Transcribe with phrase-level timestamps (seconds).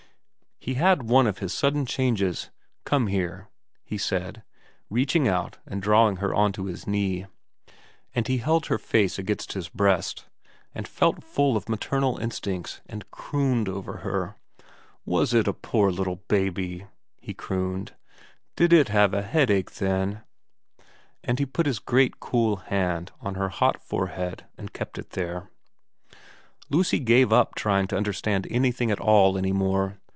[0.63, 2.51] He had one of his sudden changes.
[2.67, 3.47] * Come here,*
[3.83, 4.43] he said,
[4.91, 7.25] reaching out and drawing her on to his knee;
[8.13, 10.27] and he held her face against his breast,
[10.75, 14.35] and felt full of maternal instincts, and crooned over her.'
[15.03, 16.85] Was it a poor little baby,'
[17.19, 17.95] he crooned.'
[18.55, 20.21] Did it have a headache then'
[21.23, 25.49] And he put his great cool hand on her hot forehead and kept it there.
[26.69, 29.97] Lucy gave up trying to understand anything at all any more.